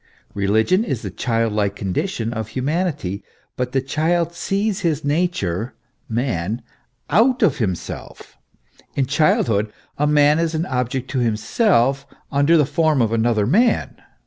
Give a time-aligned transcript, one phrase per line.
[0.33, 3.23] Keligion is the childlike condition of humanity;
[3.55, 5.75] but the child sees his nature
[6.09, 6.63] man
[7.11, 8.35] out of himself;
[8.95, 13.95] in childhood a man is an object to himself, under the form of another man.